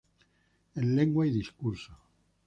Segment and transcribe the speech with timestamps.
[0.73, 1.95] En Lengua y discurso.